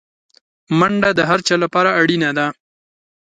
[0.77, 2.47] منډه د هر چا لپاره اړینه ده